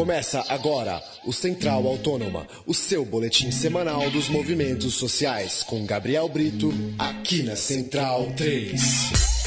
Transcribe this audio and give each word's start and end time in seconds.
Começa 0.00 0.42
agora 0.48 0.98
o 1.26 1.30
Central 1.30 1.86
Autônoma, 1.86 2.48
o 2.66 2.72
seu 2.72 3.04
boletim 3.04 3.50
semanal 3.50 4.10
dos 4.10 4.30
movimentos 4.30 4.94
sociais, 4.94 5.62
com 5.62 5.84
Gabriel 5.84 6.26
Brito, 6.26 6.72
aqui 6.98 7.42
na 7.42 7.54
Central 7.54 8.32
3. 8.34 9.39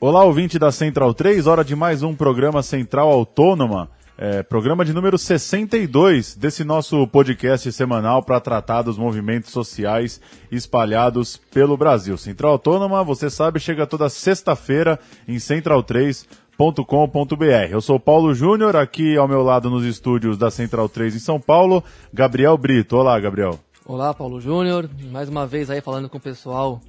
Olá, 0.00 0.22
ouvinte 0.22 0.60
da 0.60 0.70
Central 0.70 1.12
3, 1.12 1.48
hora 1.48 1.64
de 1.64 1.74
mais 1.74 2.04
um 2.04 2.14
programa 2.14 2.62
Central 2.62 3.10
Autônoma, 3.10 3.90
é, 4.16 4.44
programa 4.44 4.84
de 4.84 4.92
número 4.92 5.18
62 5.18 6.36
desse 6.36 6.62
nosso 6.62 7.04
podcast 7.08 7.72
semanal 7.72 8.22
para 8.22 8.38
tratar 8.38 8.82
dos 8.82 8.96
movimentos 8.96 9.50
sociais 9.50 10.20
espalhados 10.52 11.36
pelo 11.36 11.76
Brasil. 11.76 12.16
Central 12.16 12.52
Autônoma, 12.52 13.02
você 13.02 13.28
sabe, 13.28 13.58
chega 13.58 13.88
toda 13.88 14.08
sexta-feira 14.08 15.00
em 15.26 15.34
central3.com.br. 15.34 17.44
Eu 17.68 17.80
sou 17.80 17.98
Paulo 17.98 18.32
Júnior, 18.32 18.76
aqui 18.76 19.16
ao 19.16 19.26
meu 19.26 19.42
lado 19.42 19.68
nos 19.68 19.84
estúdios 19.84 20.38
da 20.38 20.48
Central 20.48 20.88
3 20.88 21.16
em 21.16 21.18
São 21.18 21.40
Paulo, 21.40 21.82
Gabriel 22.14 22.56
Brito. 22.56 22.96
Olá, 22.96 23.18
Gabriel. 23.18 23.58
Olá, 23.84 24.14
Paulo 24.14 24.40
Júnior, 24.40 24.88
mais 25.10 25.28
uma 25.28 25.44
vez 25.44 25.68
aí 25.68 25.80
falando 25.80 26.08
com 26.08 26.18
o 26.18 26.20
pessoal 26.20 26.80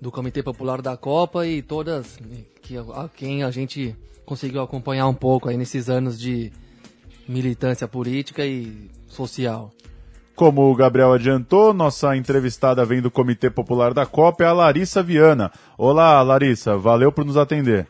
do 0.00 0.10
Comitê 0.10 0.42
Popular 0.42 0.80
da 0.80 0.96
Copa 0.96 1.46
e 1.46 1.60
todas 1.60 2.18
que 2.62 2.76
a 2.76 3.08
quem 3.14 3.42
a 3.42 3.50
gente 3.50 3.94
conseguiu 4.24 4.62
acompanhar 4.62 5.06
um 5.08 5.14
pouco 5.14 5.48
aí 5.48 5.56
nesses 5.56 5.90
anos 5.90 6.18
de 6.18 6.52
militância 7.28 7.86
política 7.86 8.44
e 8.44 8.90
social. 9.08 9.70
Como 10.34 10.70
o 10.70 10.74
Gabriel 10.74 11.12
adiantou, 11.12 11.74
nossa 11.74 12.16
entrevistada 12.16 12.84
vem 12.84 13.02
do 13.02 13.10
Comitê 13.10 13.50
Popular 13.50 13.92
da 13.92 14.06
Copa 14.06 14.42
é 14.42 14.46
a 14.46 14.52
Larissa 14.52 15.02
Viana. 15.02 15.52
Olá, 15.76 16.22
Larissa, 16.22 16.78
valeu 16.78 17.12
por 17.12 17.26
nos 17.26 17.36
atender. 17.36 17.86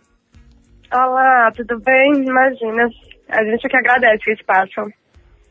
Olá, 0.93 1.53
tudo 1.55 1.79
bem? 1.81 2.25
Imagina, 2.27 2.89
a 3.29 3.45
gente 3.45 3.69
que 3.69 3.77
agradece 3.77 4.31
o 4.31 4.33
espaço. 4.33 4.93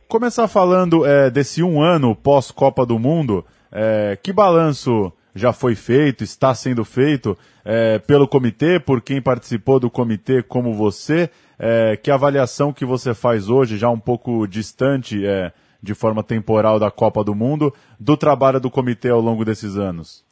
Começar 0.10 0.48
falando 0.50 1.06
é, 1.06 1.30
desse 1.30 1.64
um 1.64 1.82
ano 1.82 2.14
pós-Copa 2.14 2.86
do 2.86 3.00
Mundo, 3.00 3.46
é, 3.72 4.18
que 4.22 4.34
balanço 4.34 5.14
já 5.36 5.54
foi 5.54 5.76
feito, 5.76 6.24
está 6.24 6.54
sendo 6.54 6.84
feito 6.84 7.38
é, 7.64 8.00
pelo 8.00 8.28
comitê, 8.28 8.80
por 8.80 9.02
quem 9.02 9.22
participou 9.22 9.80
do 9.80 9.90
comitê 9.90 10.42
como 10.42 10.74
você. 10.74 11.30
É, 11.58 11.98
que 11.98 12.10
avaliação 12.10 12.72
que 12.72 12.86
você 12.86 13.14
faz 13.14 13.50
hoje, 13.50 13.78
já 13.78 13.90
um 13.90 14.00
pouco 14.00 14.48
distante 14.48 15.26
é, 15.26 15.52
de 15.84 15.94
forma 15.94 16.24
temporal 16.24 16.80
da 16.80 16.90
Copa 16.90 17.24
do 17.24 17.36
Mundo, 17.36 17.74
do 18.00 18.16
trabalho 18.16 18.60
do 18.60 18.72
comitê 18.72 19.10
ao 19.10 19.20
longo 19.20 19.44
desses 19.44 19.78
anos? 19.78 20.28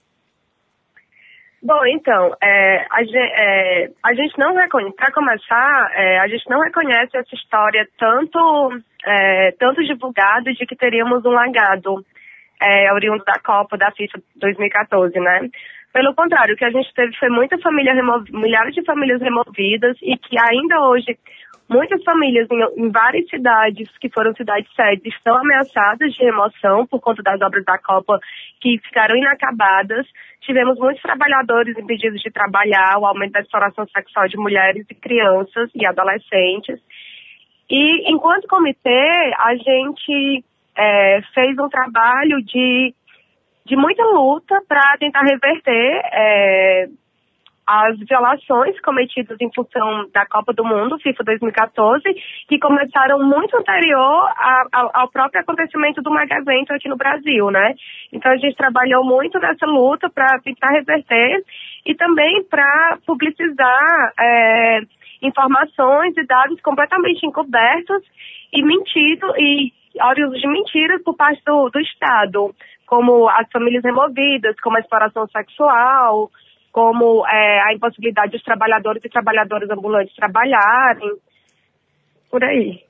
Bom, 1.62 1.86
então, 1.88 2.36
é, 2.42 2.86
a, 2.90 3.02
é, 3.02 3.90
a, 4.04 4.14
gente 4.14 4.38
não 4.38 4.56
reconhece, 4.56 4.96
para 4.96 5.12
começar, 5.12 5.92
é, 5.96 6.20
a 6.20 6.28
gente 6.28 6.48
não 6.50 6.62
reconhece 6.62 7.18
essa 7.18 7.36
história 7.36 7.88
tanto, 7.98 8.80
é, 9.06 9.52
tanto 9.60 9.84
divulgada 9.84 10.54
de 10.54 10.66
que 10.66 10.76
teríamos 10.76 11.26
um 11.26 11.32
lagado 11.32 12.06
é, 12.62 12.92
oriundo 12.94 13.24
da 13.24 13.40
Copa 13.40 13.78
da 13.78 13.92
FIFA 13.92 14.20
2014, 14.36 15.20
né? 15.20 15.50
Pelo 15.94 16.14
contrário, 16.14 16.54
o 16.54 16.58
que 16.58 16.66
a 16.66 16.70
gente 16.70 16.94
teve 16.94 17.16
foi 17.18 17.30
muita 17.30 17.58
família 17.58 17.94
milhares 18.32 18.76
de 18.76 18.84
famílias 18.84 19.22
removidas 19.22 19.98
e 20.02 20.18
que 20.18 20.38
ainda 20.40 20.82
hoje 20.82 21.18
muitas 21.70 22.04
famílias 22.04 22.48
em, 22.52 22.86
em, 22.86 22.92
várias 22.92 23.28
cidades 23.30 23.90
que 24.00 24.10
foram 24.10 24.34
cidades 24.36 24.72
sedes 24.76 25.14
estão 25.14 25.36
ameaçadas 25.36 26.14
de 26.14 26.24
remoção 26.24 26.86
por 26.86 27.00
conta 27.00 27.24
das 27.24 27.42
obras 27.42 27.66
da 27.66 27.78
Copa 27.78 28.20
que 28.62 28.78
ficaram 28.80 29.16
inacabadas. 29.16 30.06
Tivemos 30.42 30.78
muitos 30.78 31.02
trabalhadores 31.02 31.78
impedidos 31.78 32.22
de 32.22 32.32
trabalhar, 32.32 32.98
o 33.00 33.06
aumento 33.06 33.34
da 33.34 33.42
exploração 33.42 33.88
sexual 33.88 34.28
de 34.28 34.38
mulheres 34.38 34.86
e 34.90 34.96
crianças 34.96 35.70
e 35.74 35.86
adolescentes. 35.86 36.80
E 37.70 38.12
enquanto 38.12 38.48
comitê, 38.48 39.34
a 39.40 39.56
gente 39.56 40.44
é, 40.78 41.22
fez 41.34 41.58
um 41.58 41.68
trabalho 41.68 42.42
de, 42.44 42.94
de 43.66 43.76
muita 43.76 44.04
luta 44.06 44.62
para 44.68 44.96
tentar 45.00 45.22
reverter 45.24 46.02
é, 46.14 46.88
as 47.68 48.00
violações 48.00 48.80
cometidas 48.80 49.38
em 49.42 49.52
função 49.54 50.08
da 50.14 50.26
Copa 50.26 50.54
do 50.54 50.64
Mundo, 50.64 50.98
FIFA 51.00 51.24
2014, 51.26 52.02
que 52.48 52.58
começaram 52.60 53.20
muito 53.20 53.58
anterior 53.58 54.32
a, 54.38 54.64
a, 54.72 55.02
ao 55.02 55.12
próprio 55.12 55.42
acontecimento 55.42 56.02
do 56.02 56.10
Magazento 56.10 56.74
aqui 56.74 56.88
no 56.88 56.96
Brasil, 56.96 57.52
né? 57.52 57.74
Então 58.14 58.32
a 58.32 58.38
gente 58.38 58.56
trabalhou 58.56 59.04
muito 59.04 59.38
nessa 59.40 59.66
luta 59.66 60.10
para 60.10 60.40
tentar 60.40 60.70
reverter 60.70 61.44
e 61.86 61.94
também 61.94 62.42
para 62.46 63.00
publicizar 63.06 64.14
é, 64.18 64.80
informações 65.22 66.16
e 66.16 66.26
dados 66.26 66.62
completamente 66.62 67.26
encobertos 67.26 68.02
e 68.54 68.64
mentido 68.64 69.28
e 69.38 69.74
oriundos 70.02 70.40
de 70.40 70.48
mentiras 70.48 71.02
por 71.04 71.16
parte 71.16 71.42
do, 71.46 71.70
do 71.70 71.80
Estado, 71.80 72.54
como 72.86 73.28
as 73.30 73.50
famílias 73.52 73.84
removidas, 73.84 74.56
como 74.62 74.78
a 74.78 74.80
exploração 74.80 75.28
sexual, 75.28 76.32
como 76.72 77.26
é, 77.28 77.62
a 77.70 77.74
impossibilidade 77.74 78.32
dos 78.32 78.44
trabalhadores 78.44 79.04
e 79.04 79.10
trabalhadoras 79.10 79.70
ambulantes 79.70 80.16
trabalharem, 80.16 81.18
por 82.30 82.44
aí. 82.44 82.84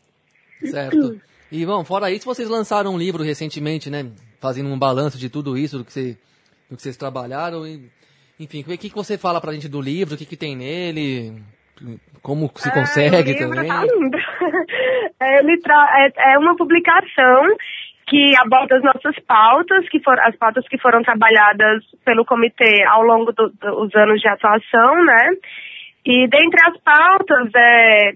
Certo. 0.63 1.19
E, 1.51 1.65
bom, 1.65 1.83
fora 1.83 2.11
isso, 2.11 2.25
vocês 2.25 2.49
lançaram 2.49 2.93
um 2.93 2.97
livro 2.97 3.23
recentemente, 3.23 3.89
né? 3.89 4.11
Fazendo 4.39 4.69
um 4.69 4.77
balanço 4.77 5.17
de 5.17 5.29
tudo 5.29 5.57
isso, 5.57 5.77
do 5.77 5.85
que, 5.85 6.17
do 6.69 6.75
que 6.75 6.81
vocês 6.81 6.97
trabalharam. 6.97 7.65
E, 7.65 7.89
enfim, 8.39 8.61
o 8.61 8.77
que, 8.77 8.89
que 8.89 8.95
você 8.95 9.17
fala 9.17 9.39
pra 9.39 9.53
gente 9.53 9.69
do 9.69 9.79
livro? 9.79 10.15
O 10.15 10.17
que, 10.17 10.25
que 10.25 10.35
tem 10.35 10.55
nele? 10.55 11.41
Como 12.21 12.51
se 12.55 12.71
consegue 12.71 13.31
é, 13.31 13.37
também? 13.37 13.67
Tá 13.67 13.83
lindo. 13.83 14.17
É, 15.19 15.39
é, 15.39 16.33
é 16.33 16.37
uma 16.37 16.55
publicação 16.55 17.47
que 18.07 18.31
aborda 18.39 18.77
as 18.77 18.83
nossas 18.83 19.19
pautas, 19.25 19.87
que 19.89 19.99
foram 19.99 20.23
as 20.23 20.35
pautas 20.35 20.65
que 20.67 20.77
foram 20.77 21.01
trabalhadas 21.01 21.83
pelo 22.05 22.23
comitê 22.23 22.83
ao 22.87 23.01
longo 23.01 23.33
dos 23.33 23.51
do, 23.55 23.89
anos 23.95 24.21
de 24.21 24.27
atuação, 24.29 25.03
né? 25.03 25.29
E 26.05 26.27
dentre 26.27 26.59
as 26.67 26.77
pautas, 26.81 27.49
é, 27.53 28.13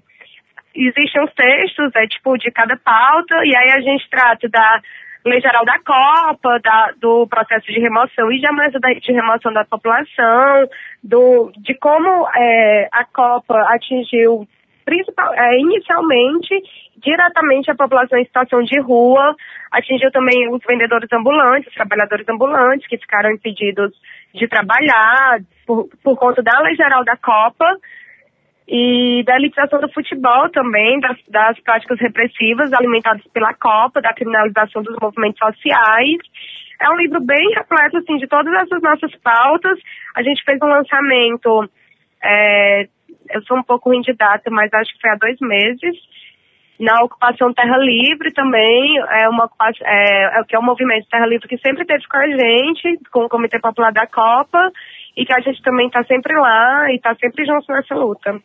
existem 0.74 1.24
os 1.24 1.34
textos, 1.34 1.92
é 1.96 2.08
tipo 2.08 2.38
de 2.38 2.50
cada 2.52 2.78
pauta, 2.78 3.36
e 3.44 3.56
aí 3.56 3.72
a 3.72 3.82
gente 3.82 4.10
trata 4.10 4.48
da 4.48 4.82
lei 5.26 5.40
geral 5.40 5.64
da 5.66 5.78
Copa, 5.80 6.60
da, 6.64 6.92
do 7.00 7.28
processo 7.28 7.66
de 7.68 7.80
remoção 7.80 8.32
e 8.32 8.40
jamais 8.40 8.72
de 8.74 9.12
remoção 9.12 9.54
da 9.54 9.66
população, 9.66 10.68
do, 11.04 11.52
de 11.58 11.76
como 11.76 12.28
é, 12.36 12.90
a 12.92 13.06
Copa 13.06 13.56
atingiu 13.74 14.48
principal, 14.84 15.34
é, 15.34 15.60
inicialmente 15.60 16.56
diretamente 16.98 17.72
a 17.72 17.76
população 17.76 18.20
em 18.20 18.26
situação 18.26 18.62
de 18.62 18.80
rua, 18.80 19.36
atingiu 19.72 20.12
também 20.12 20.54
os 20.54 20.62
vendedores 20.68 21.12
ambulantes, 21.12 21.68
os 21.68 21.74
trabalhadores 21.74 22.28
ambulantes 22.30 22.88
que 22.88 22.98
ficaram 22.98 23.32
impedidos 23.32 23.92
de 24.34 24.48
trabalhar 24.48 25.40
por, 25.66 25.90
por 26.04 26.18
conta 26.18 26.44
da 26.44 26.60
lei 26.60 26.76
geral 26.76 27.04
da 27.04 27.18
Copa 27.18 27.66
e 28.74 29.22
da 29.26 29.36
elitização 29.36 29.82
do 29.82 29.92
futebol 29.92 30.50
também, 30.50 30.98
das, 31.02 31.18
das 31.28 31.60
práticas 31.60 32.00
repressivas 32.00 32.72
alimentadas 32.72 33.22
pela 33.34 33.54
Copa, 33.54 34.02
da 34.02 34.14
criminalização 34.14 34.82
dos 34.82 34.96
movimentos 35.02 35.40
sociais. 35.40 36.20
É 36.80 36.90
um 36.90 36.96
livro 36.96 37.20
bem 37.20 37.54
repleto, 37.54 37.98
assim, 37.98 38.16
de 38.16 38.28
todas 38.28 38.54
essas 38.54 38.82
nossas 38.82 39.14
pautas. 39.18 39.78
A 40.16 40.24
gente 40.24 40.42
fez 40.46 40.58
um 40.64 40.68
lançamento, 40.68 41.70
é, 42.24 42.88
eu 43.32 43.42
sou 43.44 43.58
um 43.58 43.64
pouco 43.64 43.90
ruim 43.90 44.00
de 44.00 44.14
data, 44.14 44.50
mas 44.50 44.74
acho 44.74 44.94
que 44.94 45.02
foi 45.02 45.10
há 45.12 45.16
dois 45.16 45.38
meses, 45.42 45.98
na 46.80 47.04
ocupação 47.04 47.54
Terra 47.54 47.78
Livre 47.78 48.32
também, 48.32 48.98
é 48.98 49.28
uma 49.28 49.50
é, 49.84 50.40
é, 50.40 50.44
que 50.48 50.56
é 50.56 50.60
um 50.60 50.64
movimento 50.64 51.10
Terra 51.10 51.28
Livre 51.28 51.48
que 51.48 51.58
sempre 51.58 51.86
teve 51.86 52.08
com 52.08 52.18
a 52.18 52.28
gente, 52.28 53.00
com 53.12 53.26
o 53.26 53.30
Comitê 53.30 53.60
Popular 53.60 53.92
da 53.92 54.08
Copa, 54.08 54.72
e 55.16 55.26
que 55.26 55.34
a 55.34 55.42
gente 55.42 55.62
também 55.62 55.88
está 55.88 56.04
sempre 56.06 56.34
lá 56.40 56.90
e 56.90 56.96
está 56.96 57.14
sempre 57.16 57.46
junto 57.46 57.70
nessa 57.70 57.94
luta. 57.94 58.42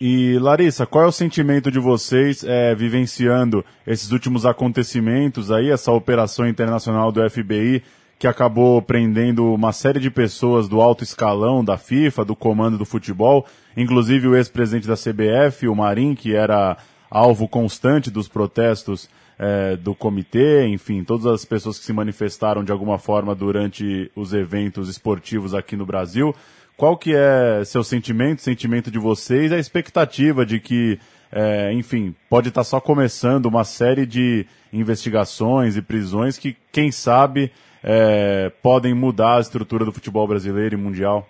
E 0.00 0.38
Larissa, 0.38 0.86
qual 0.86 1.04
é 1.04 1.06
o 1.06 1.12
sentimento 1.12 1.70
de 1.70 1.78
vocês 1.78 2.42
é, 2.42 2.74
vivenciando 2.74 3.64
esses 3.86 4.10
últimos 4.10 4.44
acontecimentos 4.44 5.50
aí, 5.50 5.70
essa 5.70 5.92
operação 5.92 6.48
internacional 6.48 7.12
do 7.12 7.28
FBI 7.28 7.82
que 8.18 8.26
acabou 8.26 8.80
prendendo 8.80 9.52
uma 9.52 9.72
série 9.72 10.00
de 10.00 10.10
pessoas 10.10 10.68
do 10.68 10.80
alto 10.80 11.04
escalão 11.04 11.64
da 11.64 11.76
FIFA, 11.76 12.24
do 12.24 12.36
comando 12.36 12.78
do 12.78 12.84
futebol, 12.84 13.46
inclusive 13.76 14.28
o 14.28 14.36
ex-presidente 14.36 14.88
da 14.88 14.94
CBF, 14.94 15.68
o 15.68 15.74
Marim, 15.74 16.14
que 16.14 16.34
era 16.34 16.76
alvo 17.10 17.46
constante 17.46 18.10
dos 18.10 18.28
protestos 18.28 19.08
é, 19.38 19.76
do 19.76 19.94
comitê, 19.94 20.66
enfim, 20.66 21.04
todas 21.04 21.26
as 21.26 21.44
pessoas 21.44 21.78
que 21.78 21.84
se 21.84 21.92
manifestaram 21.92 22.64
de 22.64 22.72
alguma 22.72 22.98
forma 22.98 23.34
durante 23.34 24.10
os 24.14 24.32
eventos 24.32 24.88
esportivos 24.88 25.54
aqui 25.54 25.76
no 25.76 25.84
Brasil. 25.84 26.34
Qual 26.76 26.96
que 26.96 27.14
é 27.14 27.64
seu 27.64 27.84
sentimento, 27.84 28.42
sentimento 28.42 28.90
de 28.90 28.98
vocês, 28.98 29.52
a 29.52 29.58
expectativa 29.58 30.44
de 30.44 30.58
que, 30.58 30.98
é, 31.30 31.72
enfim, 31.72 32.14
pode 32.28 32.48
estar 32.48 32.64
só 32.64 32.80
começando 32.80 33.46
uma 33.46 33.62
série 33.62 34.04
de 34.04 34.44
investigações 34.72 35.76
e 35.76 35.82
prisões 35.82 36.36
que, 36.36 36.56
quem 36.72 36.90
sabe, 36.90 37.52
é, 37.82 38.50
podem 38.60 38.92
mudar 38.92 39.36
a 39.36 39.40
estrutura 39.40 39.84
do 39.84 39.92
futebol 39.92 40.26
brasileiro 40.26 40.74
e 40.74 40.78
mundial? 40.78 41.28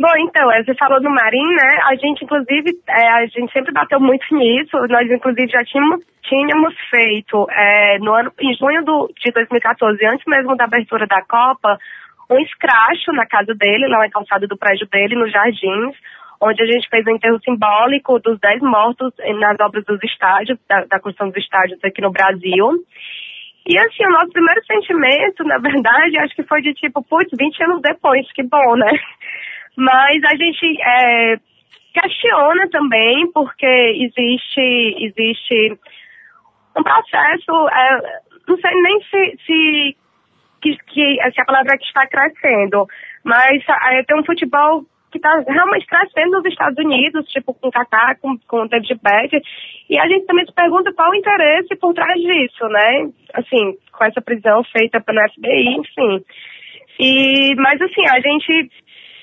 Bom, 0.00 0.12
então, 0.16 0.48
você 0.64 0.74
falou 0.76 0.98
do 0.98 1.10
Marim, 1.10 1.46
né? 1.54 1.78
A 1.84 1.94
gente, 1.96 2.24
inclusive, 2.24 2.70
é, 2.88 3.08
a 3.08 3.26
gente 3.26 3.52
sempre 3.52 3.70
bateu 3.70 4.00
muito 4.00 4.24
nisso. 4.34 4.74
Nós, 4.88 5.10
inclusive, 5.10 5.48
já 5.48 5.62
tínhamos, 5.62 6.02
tínhamos 6.22 6.74
feito 6.88 7.46
é, 7.50 7.98
no 7.98 8.14
ano, 8.14 8.32
em 8.40 8.54
junho 8.54 8.82
do, 8.82 9.12
de 9.22 9.30
2014, 9.30 9.98
antes 10.06 10.24
mesmo 10.26 10.56
da 10.56 10.64
abertura 10.64 11.06
da 11.06 11.20
Copa, 11.20 11.78
um 12.30 12.38
escracho 12.40 13.12
na 13.12 13.26
casa 13.26 13.54
dele, 13.54 13.88
na 13.88 14.08
calçada 14.08 14.46
do 14.46 14.56
prédio 14.56 14.86
dele, 14.86 15.16
nos 15.16 15.32
Jardins, 15.32 15.96
onde 16.40 16.62
a 16.62 16.66
gente 16.66 16.88
fez 16.88 17.06
um 17.06 17.16
enterro 17.16 17.40
simbólico 17.44 18.18
dos 18.20 18.38
10 18.40 18.62
mortos 18.62 19.12
nas 19.38 19.58
obras 19.60 19.84
dos 19.84 20.02
estádios, 20.02 20.58
da, 20.68 20.84
da 20.84 21.00
construção 21.00 21.28
dos 21.28 21.42
estádios 21.42 21.78
aqui 21.84 22.00
no 22.00 22.10
Brasil. 22.10 22.84
E 23.66 23.78
assim, 23.78 24.06
o 24.06 24.10
nosso 24.10 24.32
primeiro 24.32 24.64
sentimento, 24.64 25.44
na 25.44 25.58
verdade, 25.58 26.18
acho 26.18 26.34
que 26.34 26.44
foi 26.44 26.62
de 26.62 26.72
tipo, 26.74 27.02
putz, 27.02 27.30
20 27.38 27.64
anos 27.64 27.82
depois, 27.82 28.32
que 28.32 28.42
bom, 28.42 28.76
né? 28.76 28.90
Mas 29.76 30.24
a 30.24 30.36
gente 30.36 30.82
é, 30.82 31.36
questiona 31.92 32.68
também, 32.70 33.30
porque 33.32 33.66
existe, 33.66 35.04
existe 35.04 35.78
um 36.76 36.82
processo, 36.82 37.68
é, 37.68 38.20
não 38.48 38.56
sei 38.56 38.74
nem 38.82 39.00
se, 39.02 39.36
se, 39.44 39.96
que, 40.60 40.76
que, 40.76 41.32
se 41.32 41.40
a 41.40 41.44
palavra 41.44 41.78
que 41.78 41.84
está 41.84 42.06
crescendo, 42.06 42.86
mas 43.24 43.62
é, 43.92 44.02
tem 44.04 44.18
um 44.18 44.24
futebol 44.24 44.84
que 45.10 45.18
está 45.18 45.42
realmente 45.46 45.86
crescendo 45.86 46.38
nos 46.38 46.46
Estados 46.46 46.78
Unidos, 46.78 47.26
tipo 47.28 47.52
com 47.54 47.68
o 47.68 47.70
Kaká, 47.70 48.14
com, 48.20 48.38
com 48.46 48.62
o 48.62 48.68
David 48.68 49.00
Beck, 49.02 49.42
e 49.88 49.98
a 49.98 50.06
gente 50.06 50.26
também 50.26 50.46
se 50.46 50.54
pergunta 50.54 50.92
qual 50.92 51.10
o 51.10 51.14
interesse 51.14 51.74
por 51.76 51.92
trás 51.94 52.20
disso, 52.20 52.68
né? 52.68 53.10
Assim, 53.34 53.76
com 53.92 54.04
essa 54.04 54.20
prisão 54.20 54.62
feita 54.64 55.00
pelo 55.00 55.20
FBI, 55.30 55.76
enfim. 55.78 56.24
E, 56.98 57.54
mas 57.56 57.80
assim, 57.80 58.06
a 58.08 58.20
gente 58.20 58.70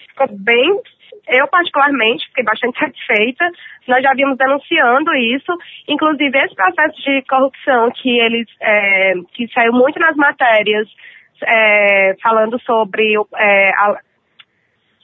ficou 0.10 0.28
bem, 0.38 0.82
eu 1.30 1.48
particularmente 1.48 2.28
fiquei 2.28 2.44
bastante 2.44 2.78
satisfeita. 2.80 3.50
Nós 3.88 4.04
já 4.04 4.14
vimos 4.14 4.38
denunciando 4.38 5.14
isso, 5.16 5.58
inclusive 5.88 6.38
esse 6.38 6.56
processo 6.56 7.02
de 7.02 7.22
corrupção 7.24 7.92
que 7.92 8.20
eles, 8.20 8.48
é, 8.62 9.14
que 9.34 9.48
saiu 9.54 9.72
muito 9.72 10.00
nas 10.00 10.16
matérias, 10.18 10.88
é, 11.44 12.16
falando 12.22 12.60
sobre 12.62 13.14
é, 13.36 13.70
a, 13.70 14.00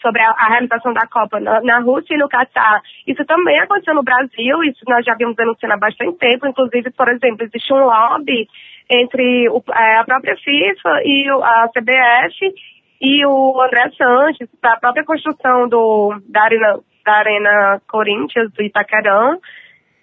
sobre 0.01 0.21
a, 0.21 0.31
a, 0.31 0.49
realização 0.49 0.93
da 0.93 1.07
Copa 1.07 1.39
na, 1.39 1.61
na, 1.61 1.79
Rússia 1.79 2.15
e 2.15 2.17
no 2.17 2.27
Catar. 2.27 2.81
Isso 3.07 3.23
também 3.25 3.59
aconteceu 3.59 3.95
no 3.95 4.03
Brasil, 4.03 4.63
isso 4.63 4.83
nós 4.87 5.05
já 5.05 5.15
vimos 5.15 5.35
denunciando 5.35 5.73
há 5.73 5.77
bastante 5.77 6.17
tempo. 6.17 6.47
Inclusive, 6.47 6.91
por 6.91 7.09
exemplo, 7.09 7.45
existe 7.45 7.73
um 7.73 7.85
lobby 7.85 8.47
entre 8.89 9.49
o, 9.49 9.63
é, 9.73 9.97
a 9.97 10.03
própria 10.03 10.35
FIFA 10.35 11.01
e 11.05 11.29
a 11.29 11.69
CBF 11.69 12.53
e 13.01 13.25
o 13.25 13.61
André 13.61 13.89
Sanches, 13.97 14.49
para 14.61 14.73
a 14.73 14.79
própria 14.79 15.03
construção 15.03 15.67
do, 15.67 16.21
da, 16.29 16.43
arena, 16.43 16.79
da 17.05 17.13
Arena 17.13 17.81
Corinthians, 17.87 18.51
do 18.53 18.63
Itaquerão, 18.63 19.39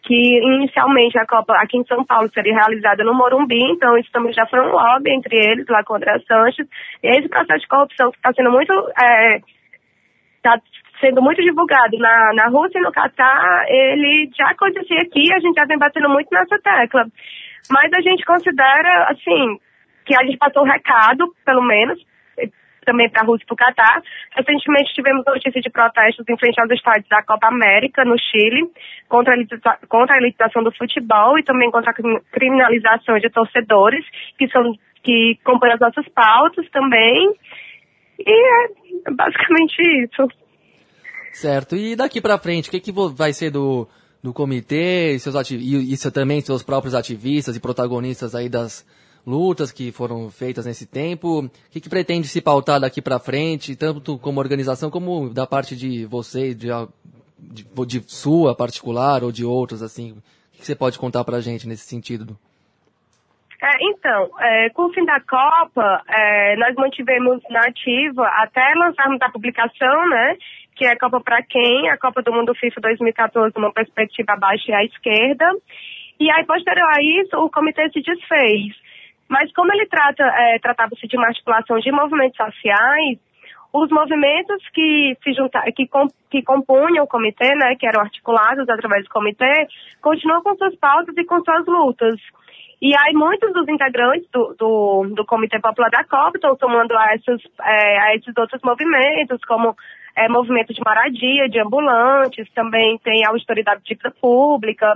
que 0.03 0.39
inicialmente 0.39 1.19
a 1.19 1.27
Copa 1.27 1.55
aqui 1.55 1.79
em 1.79 1.85
São 1.85 2.05
Paulo 2.05 2.31
seria 2.33 2.55
realizada 2.55 3.05
no 3.05 3.15
Morumbi, 3.15 3.61
então 3.73 3.97
isso 3.99 4.11
também 4.13 4.33
já 4.33 4.47
foi 4.47 4.61
um 4.61 4.73
lobby 4.73 5.11
entre 5.11 5.37
eles, 5.37 5.67
lá 5.69 5.85
com 5.85 5.95
André 5.95 6.19
Sanches. 6.27 6.67
E 7.03 7.09
esse 7.09 7.29
processo 7.29 7.61
de 7.61 7.69
corrupção 7.69 8.11
que 8.11 8.17
está 8.17 8.33
sendo 8.33 8.51
muito. 8.51 8.73
Está 8.73 10.55
é, 10.55 10.61
sendo 11.01 11.23
muito 11.23 11.43
divulgado 11.43 11.99
na, 11.99 12.33
na 12.35 12.49
Rússia 12.49 12.79
e 12.79 12.83
no 12.83 12.93
Catar, 12.93 13.65
ele 13.69 14.31
já 14.37 14.51
acontecia 14.51 15.01
aqui, 15.01 15.33
a 15.33 15.41
gente 15.41 15.55
já 15.55 15.65
vem 15.65 15.79
batendo 15.79 16.09
muito 16.09 16.29
nessa 16.31 16.59
tecla. 16.59 17.07
Mas 17.71 17.91
a 17.95 18.01
gente 18.01 18.25
considera, 18.25 19.09
assim, 19.11 19.59
que 20.05 20.15
a 20.15 20.25
gente 20.25 20.39
passou 20.39 20.63
o 20.63 20.67
recado, 20.67 21.33
pelo 21.45 21.63
menos, 21.63 21.99
também 22.91 23.09
para 23.09 23.23
a 23.23 23.25
Rússia 23.25 23.45
e 23.45 23.47
para 23.47 23.55
o 23.55 23.57
Catar. 23.57 24.03
Recentemente 24.35 24.95
tivemos 24.95 25.25
notícias 25.25 25.63
de 25.63 25.71
protestos 25.71 26.27
em 26.29 26.37
frente 26.37 26.61
aos 26.61 26.71
estádios 26.71 27.09
da 27.09 27.23
Copa 27.23 27.47
América, 27.47 28.05
no 28.05 28.19
Chile, 28.19 28.67
contra 29.09 29.35
a, 29.35 29.87
contra 29.87 30.17
a 30.17 30.19
elitização 30.19 30.65
do 30.65 30.73
futebol 30.73 31.39
e 31.39 31.45
também 31.45 31.71
contra 31.71 31.93
a 31.93 31.95
criminalização 32.33 33.19
de 33.19 33.31
torcedores, 33.31 34.05
que 34.37 34.49
são 34.49 34.75
que 35.03 35.39
compõem 35.45 35.73
as 35.73 35.81
nossas 35.81 36.07
pautas 36.09 36.69
também. 36.71 37.35
E 38.19 38.67
é 39.07 39.11
basicamente 39.11 39.81
isso. 40.05 40.29
Certo. 41.33 41.77
E 41.77 41.97
daqui 41.97 42.21
para 42.21 42.39
frente, 42.39 42.69
o 42.69 42.73
que, 42.73 42.81
que 42.81 42.93
vai 43.15 43.33
ser 43.33 43.51
do, 43.51 43.89
do 44.23 44.33
comitê 44.33 45.15
e, 45.15 45.19
seus 45.21 45.51
e 45.51 45.93
isso 45.93 46.11
também 46.13 46.41
seus 46.41 46.63
próprios 46.63 46.95
ativistas 46.95 47.57
e 47.57 47.61
protagonistas 47.61 48.35
aí 48.35 48.49
das, 48.49 48.85
lutas 49.27 49.73
que 49.73 49.93
foram 49.93 50.31
feitas 50.31 50.67
nesse 50.67 50.87
tempo. 50.87 51.41
O 51.41 51.51
que, 51.71 51.81
que 51.81 51.89
pretende 51.89 52.29
se 52.29 52.41
pautar 52.41 52.81
daqui 52.81 53.01
para 53.03 53.19
frente, 53.19 53.77
tanto 53.77 54.19
como 54.19 54.41
organização 54.41 54.91
como 54.91 55.31
da 55.31 55.47
parte 55.47 55.77
de 55.77 56.05
vocês, 56.07 56.57
de, 56.57 56.69
de, 57.39 57.65
de 57.87 58.03
sua 58.07 58.55
particular 58.55 59.23
ou 59.23 59.33
de 59.33 59.45
outros, 59.45 59.83
assim? 59.83 60.13
O 60.13 60.15
que, 60.53 60.59
que 60.61 60.67
você 60.67 60.75
pode 60.75 60.99
contar 60.99 61.25
para 61.25 61.37
a 61.37 61.41
gente 61.41 61.67
nesse 61.67 61.85
sentido? 61.85 62.37
É, 63.63 63.69
então, 63.83 64.31
é, 64.41 64.71
com 64.71 64.85
o 64.85 64.93
fim 64.93 65.05
da 65.05 65.21
Copa, 65.21 66.03
é, 66.09 66.57
nós 66.57 66.75
mantivemos 66.77 67.43
na 67.51 67.61
ativa 67.61 68.27
até 68.27 68.63
lançarmos 68.75 69.21
a 69.21 69.31
publicação, 69.31 70.09
né? 70.09 70.37
Que 70.75 70.87
é 70.87 70.93
a 70.93 70.99
Copa 70.99 71.21
para 71.21 71.43
quem? 71.43 71.91
A 71.91 71.99
Copa 71.99 72.23
do 72.23 72.33
Mundo 72.33 72.55
FIFA 72.55 72.81
2014, 72.81 73.53
uma 73.59 73.71
perspectiva 73.71 74.33
abaixo 74.33 74.71
e 74.71 74.75
à 74.75 74.83
esquerda. 74.83 75.45
E 76.19 76.31
aí, 76.31 76.45
posterior 76.47 76.89
a 76.89 77.03
isso, 77.03 77.37
o 77.37 77.51
comitê 77.51 77.87
se 77.91 78.01
desfez. 78.01 78.75
Mas 79.31 79.53
como 79.53 79.73
ele 79.73 79.87
trata, 79.87 80.25
é, 80.25 80.59
tratava-se 80.59 81.07
de 81.07 81.17
articulação 81.17 81.79
de 81.79 81.93
movimentos 81.93 82.37
sociais, 82.37 83.17
os 83.73 83.89
movimentos 83.89 84.61
que 84.75 85.17
se 85.23 85.33
juntar, 85.33 85.63
que, 85.71 85.87
com, 85.87 86.09
que 86.29 86.43
compunham 86.43 87.05
o 87.05 87.07
comitê, 87.07 87.55
né, 87.55 87.77
que 87.77 87.87
eram 87.87 88.01
articulados 88.01 88.69
através 88.69 89.05
do 89.05 89.11
comitê, 89.11 89.69
continuam 90.03 90.43
com 90.43 90.57
suas 90.57 90.75
pautas 90.75 91.17
e 91.17 91.25
com 91.25 91.41
suas 91.45 91.65
lutas. 91.65 92.21
E 92.83 92.93
aí 92.93 93.15
muitos 93.15 93.53
dos 93.53 93.69
integrantes 93.69 94.29
do, 94.33 94.57
do, 94.59 95.15
do 95.15 95.25
Comitê 95.25 95.61
Popular 95.61 95.91
da 95.91 96.03
COP 96.03 96.37
estão 96.37 96.57
tomando 96.57 96.97
a, 96.97 97.15
essas, 97.15 97.41
é, 97.63 97.99
a 98.01 98.17
esses 98.17 98.37
outros 98.37 98.61
movimentos, 98.65 99.39
como 99.47 99.77
é, 100.17 100.29
movimento 100.29 100.75
de 100.75 100.81
moradia, 100.85 101.49
de 101.49 101.61
ambulantes, 101.61 102.51
também 102.53 102.99
tem 102.99 103.25
a 103.25 103.29
auditoria 103.29 103.63
de 103.63 103.85
dívida 103.85 104.11
pública. 104.21 104.93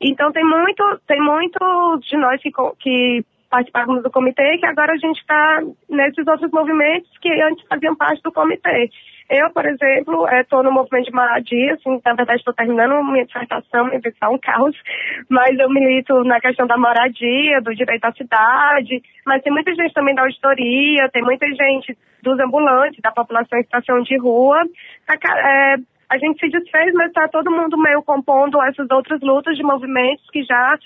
Então 0.00 0.32
tem 0.32 0.44
muito, 0.44 1.00
tem 1.06 1.20
muitos 1.20 2.06
de 2.08 2.16
nós 2.16 2.40
que, 2.40 2.50
que 2.78 3.24
participávamos 3.50 4.02
do 4.02 4.10
comitê, 4.10 4.58
que 4.58 4.66
agora 4.66 4.92
a 4.92 4.96
gente 4.96 5.18
está 5.18 5.62
nesses 5.88 6.26
outros 6.26 6.50
movimentos 6.50 7.10
que 7.20 7.30
antes 7.42 7.66
faziam 7.66 7.96
parte 7.96 8.22
do 8.22 8.32
comitê. 8.32 8.90
Eu, 9.30 9.50
por 9.50 9.66
exemplo, 9.66 10.26
estou 10.40 10.60
é, 10.60 10.62
no 10.62 10.72
movimento 10.72 11.04
de 11.04 11.12
moradia, 11.12 11.74
assim, 11.74 12.00
na 12.02 12.14
verdade 12.14 12.38
estou 12.38 12.54
terminando 12.54 13.04
minha 13.04 13.26
dissertação, 13.26 13.84
minha 13.84 13.98
dissertação 13.98 14.32
é 14.32 14.34
um 14.34 14.38
caos, 14.38 14.76
mas 15.28 15.58
eu 15.58 15.68
milito 15.68 16.24
na 16.24 16.40
questão 16.40 16.66
da 16.66 16.78
moradia, 16.78 17.60
do 17.60 17.74
direito 17.74 18.04
à 18.06 18.12
cidade, 18.12 19.02
mas 19.26 19.42
tem 19.42 19.52
muita 19.52 19.74
gente 19.74 19.92
também 19.92 20.14
da 20.14 20.22
auditoria, 20.22 21.10
tem 21.12 21.22
muita 21.22 21.46
gente 21.46 21.96
dos 22.22 22.40
ambulantes, 22.40 23.02
da 23.02 23.12
população 23.12 23.58
em 23.58 23.64
situação 23.64 24.00
de 24.02 24.16
rua. 24.18 24.62
É, 25.10 25.76
a 26.08 26.16
gente 26.16 26.40
se 26.40 26.48
desfez, 26.48 26.94
mas 26.94 27.08
está 27.08 27.28
todo 27.28 27.50
mundo 27.50 27.76
meio 27.76 28.02
compondo 28.02 28.62
essas 28.62 28.90
outras 28.90 29.20
lutas 29.20 29.56
de 29.56 29.62
movimentos 29.62 30.24
que 30.30 30.42
já 30.42 30.78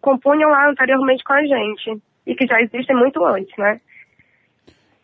compunham 0.00 0.50
lá 0.50 0.70
anteriormente 0.70 1.24
com 1.24 1.32
a 1.32 1.42
gente 1.42 2.02
e 2.26 2.34
que 2.34 2.46
já 2.46 2.60
existem 2.60 2.96
muito 2.96 3.24
antes, 3.24 3.56
né? 3.58 3.80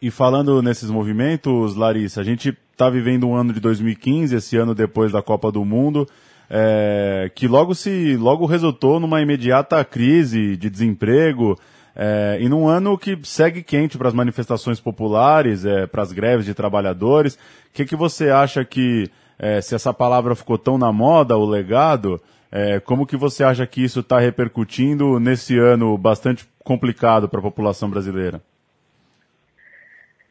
E 0.00 0.10
falando 0.10 0.62
nesses 0.62 0.90
movimentos, 0.90 1.76
Larissa, 1.76 2.20
a 2.20 2.24
gente 2.24 2.56
está 2.72 2.88
vivendo 2.88 3.28
um 3.28 3.34
ano 3.34 3.52
de 3.52 3.60
2015, 3.60 4.34
esse 4.34 4.56
ano 4.56 4.74
depois 4.74 5.12
da 5.12 5.20
Copa 5.20 5.52
do 5.52 5.62
Mundo, 5.62 6.06
é, 6.48 7.30
que 7.34 7.46
logo 7.46 7.74
se 7.74 8.16
logo 8.16 8.46
resultou 8.46 8.98
numa 8.98 9.20
imediata 9.20 9.84
crise 9.84 10.56
de 10.56 10.70
desemprego 10.70 11.58
é, 11.94 12.38
e 12.40 12.48
num 12.48 12.66
ano 12.66 12.96
que 12.96 13.18
segue 13.22 13.62
quente 13.62 13.98
para 13.98 14.08
as 14.08 14.14
manifestações 14.14 14.80
populares, 14.80 15.66
é, 15.66 15.86
para 15.86 16.02
as 16.02 16.12
greves 16.12 16.46
de 16.46 16.54
trabalhadores. 16.54 17.34
O 17.34 17.38
que, 17.74 17.84
que 17.84 17.94
você 17.94 18.30
acha 18.30 18.64
que, 18.64 19.10
é, 19.38 19.60
se 19.60 19.74
essa 19.74 19.92
palavra 19.92 20.34
ficou 20.34 20.56
tão 20.56 20.78
na 20.78 20.90
moda, 20.90 21.36
o 21.36 21.44
legado, 21.44 22.18
é, 22.52 22.80
como 22.80 23.06
que 23.06 23.16
você 23.16 23.44
acha 23.44 23.66
que 23.66 23.82
isso 23.82 24.00
está 24.00 24.18
repercutindo 24.18 25.20
nesse 25.20 25.58
ano 25.58 25.96
bastante 25.96 26.48
complicado 26.64 27.28
para 27.28 27.38
a 27.38 27.42
população 27.42 27.88
brasileira? 27.88 28.40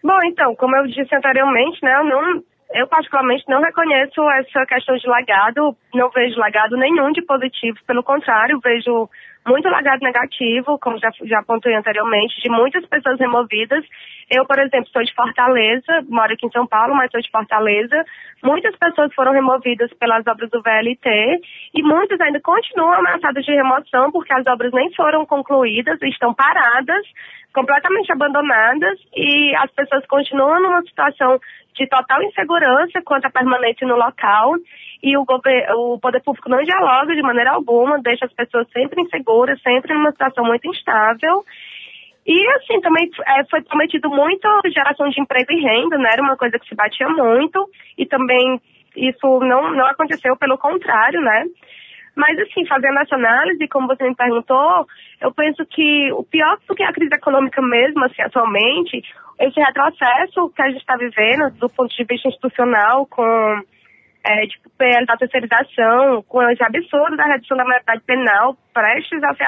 Bom, 0.04 0.18
então, 0.26 0.56
como 0.56 0.76
eu 0.76 0.88
disse 0.88 1.14
anteriormente, 1.16 1.80
né, 1.84 1.96
eu, 1.96 2.04
não, 2.06 2.44
eu 2.74 2.88
particularmente 2.88 3.44
não 3.48 3.62
reconheço 3.62 4.22
essa 4.32 4.66
questão 4.66 4.96
de 4.96 5.10
legado, 5.10 5.76
não 5.94 6.10
vejo 6.10 6.40
legado 6.40 6.78
nenhum 6.78 7.12
de 7.12 7.22
positivo, 7.22 7.78
pelo 7.86 8.04
contrário, 8.04 8.60
vejo 8.64 9.10
muito 9.48 9.68
legado 9.70 10.02
negativo, 10.02 10.78
como 10.80 11.00
já, 11.00 11.10
já 11.24 11.40
apontei 11.40 11.74
anteriormente, 11.74 12.42
de 12.42 12.50
muitas 12.50 12.86
pessoas 12.86 13.20
removidas. 13.20 13.84
Eu, 14.30 14.46
por 14.46 14.60
exemplo, 14.60 14.90
sou 14.92 15.04
de 15.04 15.14
Fortaleza, 15.14 16.06
moro 16.08 16.34
aqui 16.34 16.46
em 16.46 16.52
São 16.52 16.68
Paulo, 16.68 16.94
mas 16.94 17.10
sou 17.12 17.22
de 17.22 17.32
Fortaleza. 17.32 18.06
Muitas 18.44 18.76
pessoas 18.78 19.14
foram 19.14 19.32
removidas 19.32 19.92
pelas 19.94 20.26
obras 20.28 20.50
do 20.50 20.62
VLT 20.62 21.42
e 21.74 21.82
muitas 21.82 22.20
ainda 22.22 22.40
continuam 22.42 22.94
ameaçadas 22.94 23.44
de 23.44 23.52
remoção 23.52 24.12
porque 24.12 24.34
as 24.34 24.46
obras 24.46 24.72
nem 24.72 24.94
foram 24.94 25.26
concluídas, 25.26 26.00
estão 26.04 26.34
paradas, 26.34 27.06
completamente 27.54 28.12
abandonadas 28.12 29.00
e 29.16 29.56
as 29.56 29.72
pessoas 29.72 30.06
continuam 30.06 30.62
numa 30.62 30.82
situação 30.84 31.40
de 31.74 31.88
total 31.88 32.22
insegurança 32.24 33.02
quanto 33.04 33.26
à 33.26 33.32
permanência 33.32 33.88
no 33.88 33.96
local 33.96 34.56
e 35.02 35.18
o, 35.18 35.22
o 35.24 36.00
poder 36.00 36.22
público 36.22 36.50
não 36.50 36.62
dialoga 36.62 37.16
de 37.16 37.22
maneira 37.22 37.52
alguma, 37.52 38.02
deixa 38.02 38.26
as 38.26 38.34
pessoas 38.34 38.68
sempre 38.72 39.02
inseguras, 39.02 39.62
sempre 39.62 39.94
numa 39.94 40.12
situação 40.12 40.44
muito 40.44 40.68
instável. 40.68 41.44
E, 42.26 42.48
assim, 42.58 42.80
também 42.82 43.10
é, 43.26 43.46
foi 43.50 43.62
prometido 43.64 44.10
muito 44.10 44.48
geração 44.74 45.10
de 45.10 45.20
emprego 45.20 45.52
e 45.52 45.62
renda, 45.62 45.98
né? 45.98 46.10
Era 46.14 46.22
uma 46.22 46.38
coisa 46.38 46.60
que 46.60 46.68
se 46.68 46.76
batia 46.76 47.10
muito. 47.10 47.68
E 47.98 48.06
também 48.06 48.62
isso 48.96 49.40
não, 49.40 49.74
não 49.74 49.86
aconteceu, 49.88 50.36
pelo 50.38 50.58
contrário, 50.58 51.22
né? 51.22 51.46
Mas, 52.16 52.38
assim, 52.38 52.68
fazendo 52.68 53.00
essa 53.00 53.16
análise, 53.16 53.68
como 53.70 53.88
você 53.88 54.04
me 54.08 54.16
perguntou, 54.16 54.86
eu 55.22 55.34
penso 55.34 55.66
que 55.66 56.12
o 56.12 56.24
pior 56.24 56.60
do 56.68 56.76
que 56.76 56.84
a 56.84 56.92
crise 56.92 57.16
econômica 57.16 57.62
mesmo, 57.62 58.04
assim, 58.04 58.22
atualmente, 58.22 59.02
esse 59.40 59.60
retrocesso 59.60 60.50
que 60.54 60.62
a 60.62 60.70
gente 60.70 60.82
está 60.82 60.98
vivendo, 60.98 61.50
do 61.58 61.70
ponto 61.70 61.96
de 61.96 62.04
vista 62.04 62.28
institucional, 62.28 63.08
com 63.08 63.62
é, 64.26 64.48
tipo, 64.48 64.70
PL 64.78 65.06
da 65.06 65.18
terceirização, 65.18 66.24
com 66.24 66.42
esse 66.50 66.64
absurdo 66.64 67.16
da 67.16 67.26
redução 67.26 67.58
da 67.58 67.64
maioridade 67.64 68.02
penal, 68.06 68.58
prestes 68.74 69.24
a 69.24 69.34
ser 69.36 69.48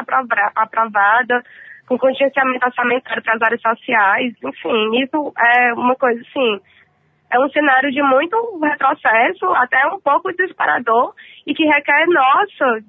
aprovada, 0.56 1.44
com 1.88 1.98
contingenciamento 1.98 2.66
orçamentário 2.66 3.22
para 3.22 3.36
as 3.36 3.42
áreas 3.42 3.62
sociais, 3.62 4.34
enfim, 4.44 5.04
isso 5.04 5.34
é 5.38 5.74
uma 5.74 5.96
coisa 5.96 6.22
assim, 6.22 6.62
é 7.32 7.40
um 7.40 7.50
cenário 7.50 7.92
de 7.92 8.02
muito 8.02 8.60
retrocesso, 8.62 9.46
até 9.56 9.86
um 9.88 10.00
pouco 10.00 10.32
desesperador, 10.32 11.14
e 11.46 11.54
que 11.54 11.66
requer 11.66 12.06
nossa, 12.08 12.84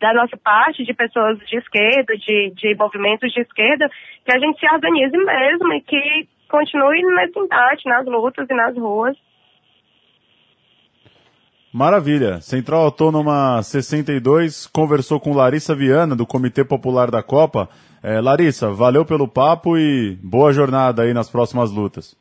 da 0.00 0.12
nossa 0.14 0.36
parte, 0.36 0.84
de 0.84 0.94
pessoas 0.94 1.38
de 1.40 1.56
esquerda, 1.56 2.16
de, 2.16 2.52
de 2.54 2.74
movimentos 2.76 3.32
de 3.32 3.40
esquerda, 3.40 3.88
que 4.24 4.36
a 4.36 4.38
gente 4.38 4.58
se 4.58 4.74
organize 4.74 5.16
mesmo 5.16 5.72
e 5.72 5.80
que 5.82 6.28
continue 6.48 7.02
nesse 7.02 7.38
embate, 7.38 7.88
nas 7.88 8.06
lutas 8.06 8.46
e 8.48 8.54
nas 8.54 8.76
ruas. 8.76 9.16
Maravilha. 11.72 12.40
Central 12.40 12.82
Autônoma 12.82 13.62
62 13.62 14.66
conversou 14.66 15.20
com 15.20 15.32
Larissa 15.32 15.74
Viana, 15.74 16.16
do 16.16 16.26
Comitê 16.26 16.64
Popular 16.64 17.10
da 17.10 17.22
Copa. 17.22 17.68
É, 18.02 18.20
Larissa, 18.20 18.70
valeu 18.70 19.04
pelo 19.04 19.28
papo 19.28 19.76
e 19.78 20.16
boa 20.22 20.52
jornada 20.52 21.02
aí 21.02 21.14
nas 21.14 21.28
próximas 21.28 21.70
lutas. 21.70 22.16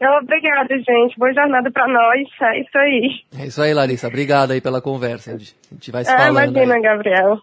Obrigada, 0.00 0.76
gente. 0.76 1.18
Boa 1.18 1.32
jornada 1.32 1.70
para 1.72 1.88
nós. 1.88 2.28
É 2.40 2.60
isso 2.60 2.78
aí. 2.78 3.24
É 3.40 3.46
isso 3.46 3.62
aí, 3.62 3.74
Larissa. 3.74 4.06
Obrigada 4.06 4.52
aí 4.52 4.60
pela 4.60 4.80
conversa. 4.80 5.32
A 5.32 5.38
gente 5.38 5.90
vai 5.90 6.04
se 6.04 6.10
ah, 6.10 6.18
falando. 6.18 6.50
Imagina, 6.50 6.74
aí. 6.74 6.82
Gabriel. 6.82 7.40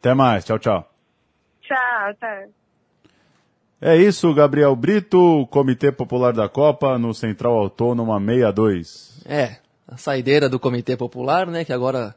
Até 0.00 0.12
mais. 0.12 0.44
Tchau, 0.44 0.58
tchau. 0.58 0.86
Tchau, 1.62 2.10
até. 2.10 2.48
É 3.80 3.94
isso, 3.94 4.32
Gabriel 4.32 4.74
Brito, 4.74 5.46
Comitê 5.50 5.92
Popular 5.92 6.32
da 6.32 6.48
Copa, 6.48 6.98
no 6.98 7.12
Central 7.12 7.58
Autônoma 7.58 8.18
62. 8.18 9.20
É, 9.26 9.56
a 9.86 9.98
saideira 9.98 10.48
do 10.48 10.58
Comitê 10.58 10.96
Popular, 10.96 11.46
né, 11.46 11.62
que 11.62 11.72
agora 11.74 12.14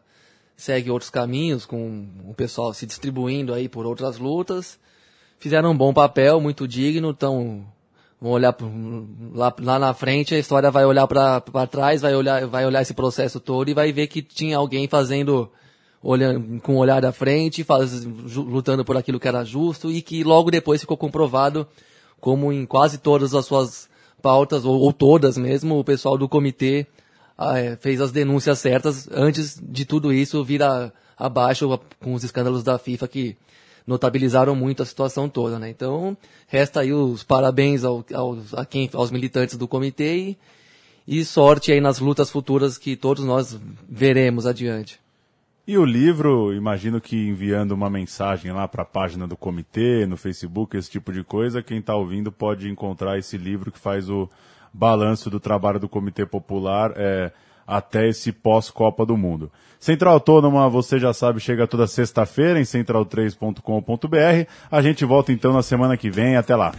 segue 0.55 0.89
outros 0.89 1.09
caminhos, 1.09 1.65
com 1.65 2.07
o 2.25 2.33
pessoal 2.33 2.73
se 2.73 2.85
distribuindo 2.85 3.53
aí 3.53 3.67
por 3.67 3.85
outras 3.85 4.17
lutas. 4.17 4.79
Fizeram 5.37 5.71
um 5.71 5.77
bom 5.77 5.93
papel, 5.93 6.39
muito 6.39 6.65
digno, 6.65 7.09
então 7.09 7.65
vão 8.21 8.31
olhar 8.31 8.55
lá, 9.33 9.53
lá 9.59 9.79
na 9.79 9.93
frente, 9.93 10.35
a 10.35 10.39
história 10.39 10.71
vai 10.71 10.85
olhar 10.85 11.07
para 11.07 11.67
trás, 11.69 12.01
vai 12.01 12.15
olhar, 12.15 12.45
vai 12.47 12.65
olhar 12.65 12.81
esse 12.81 12.93
processo 12.93 13.37
todo 13.37 13.69
e 13.69 13.73
vai 13.73 13.91
ver 13.91 14.07
que 14.07 14.21
tinha 14.21 14.57
alguém 14.57 14.87
fazendo 14.87 15.51
olhando 16.01 16.61
com 16.61 16.75
o 16.75 16.79
olhar 16.79 17.03
à 17.05 17.11
frente, 17.11 17.63
faz, 17.63 18.05
lutando 18.35 18.85
por 18.85 18.95
aquilo 18.95 19.19
que 19.19 19.27
era 19.27 19.43
justo 19.43 19.91
e 19.91 20.01
que 20.01 20.23
logo 20.23 20.49
depois 20.49 20.81
ficou 20.81 20.97
comprovado 20.97 21.67
como 22.19 22.51
em 22.51 22.65
quase 22.65 22.97
todas 22.97 23.33
as 23.33 23.45
suas 23.45 23.89
pautas, 24.21 24.65
ou, 24.65 24.79
ou 24.79 24.93
todas 24.93 25.37
mesmo, 25.37 25.79
o 25.79 25.83
pessoal 25.83 26.17
do 26.17 26.27
comitê 26.27 26.85
ah, 27.37 27.57
é, 27.57 27.75
fez 27.77 28.01
as 28.01 28.11
denúncias 28.11 28.59
certas 28.59 29.07
antes 29.11 29.59
de 29.61 29.85
tudo 29.85 30.11
isso 30.11 30.43
vir 30.43 30.61
a, 30.61 30.91
abaixo 31.17 31.79
com 32.01 32.13
os 32.13 32.23
escândalos 32.23 32.63
da 32.63 32.77
FIFA 32.77 33.07
que 33.07 33.37
notabilizaram 33.87 34.55
muito 34.55 34.83
a 34.83 34.85
situação 34.85 35.27
toda, 35.27 35.57
né? 35.57 35.69
Então, 35.69 36.15
resta 36.47 36.81
aí 36.81 36.93
os 36.93 37.23
parabéns 37.23 37.83
ao, 37.83 38.05
aos, 38.13 38.53
a 38.53 38.65
quem, 38.65 38.89
aos 38.93 39.09
militantes 39.09 39.57
do 39.57 39.67
comitê 39.67 40.15
e, 40.17 40.37
e 41.07 41.25
sorte 41.25 41.71
aí 41.71 41.81
nas 41.81 41.99
lutas 41.99 42.29
futuras 42.29 42.77
que 42.77 42.95
todos 42.95 43.23
nós 43.23 43.57
veremos 43.89 44.45
adiante. 44.45 44.99
E 45.69 45.77
o 45.77 45.85
livro, 45.85 46.51
imagino 46.51 46.99
que 46.99 47.15
enviando 47.27 47.73
uma 47.73 47.91
mensagem 47.91 48.51
lá 48.51 48.67
para 48.67 48.81
a 48.81 48.85
página 48.85 49.27
do 49.27 49.37
comitê, 49.37 50.03
no 50.07 50.17
Facebook, 50.17 50.75
esse 50.75 50.89
tipo 50.89 51.13
de 51.13 51.23
coisa, 51.23 51.61
quem 51.61 51.77
está 51.77 51.95
ouvindo 51.95 52.31
pode 52.31 52.67
encontrar 52.67 53.19
esse 53.19 53.37
livro 53.37 53.71
que 53.71 53.77
faz 53.77 54.09
o 54.09 54.27
balanço 54.73 55.29
do 55.29 55.39
trabalho 55.39 55.79
do 55.79 55.87
Comitê 55.87 56.25
Popular 56.25 56.93
é, 56.95 57.31
até 57.67 58.07
esse 58.07 58.31
pós-Copa 58.31 59.05
do 59.05 59.15
Mundo. 59.15 59.51
Central 59.79 60.15
Autônoma, 60.15 60.67
você 60.67 60.97
já 60.97 61.13
sabe, 61.13 61.39
chega 61.39 61.67
toda 61.67 61.85
sexta-feira 61.85 62.59
em 62.59 62.63
central3.com.br. 62.63 64.49
A 64.71 64.81
gente 64.81 65.05
volta 65.05 65.31
então 65.31 65.53
na 65.53 65.61
semana 65.61 65.95
que 65.95 66.09
vem. 66.09 66.35
Até 66.35 66.55
lá. 66.55 66.73